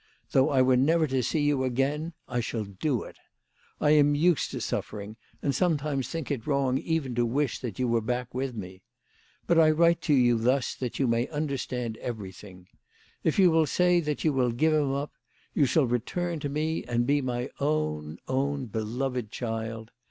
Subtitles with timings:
[0.31, 3.17] Though I were never to see you again I shall do it.
[3.79, 7.77] I am used to suffering, and some times think it wrong even to wish that
[7.77, 8.81] you were back with me.
[9.45, 12.67] But I write to you thus that you may understand everything.
[13.23, 15.11] If you will say that you will give him up,
[15.53, 19.91] you shall return to me and be my own, own beloved child.